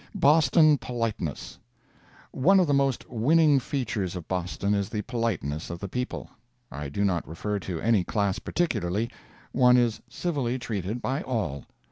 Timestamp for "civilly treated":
10.09-11.03